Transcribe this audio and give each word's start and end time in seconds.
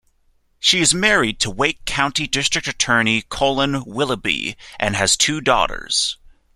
She 0.59 0.79
is 0.79 0.95
married 0.95 1.39
to 1.41 1.51
Wake 1.51 1.85
County 1.85 2.25
district 2.25 2.67
attorney 2.67 3.21
Colon 3.21 3.85
Willoughby 3.85 4.57
and 4.79 4.95
has 4.95 5.15
two 5.15 5.41
daughters. 5.41 6.17